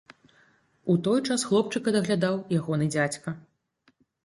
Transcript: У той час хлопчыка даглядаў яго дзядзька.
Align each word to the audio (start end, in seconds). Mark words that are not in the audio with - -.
У 0.93 0.95
той 1.07 1.21
час 1.27 1.43
хлопчыка 1.51 1.95
даглядаў 1.97 2.41
яго 2.57 2.81
дзядзька. 2.83 3.29